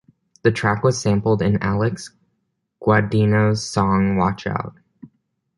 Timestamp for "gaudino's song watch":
2.83-4.47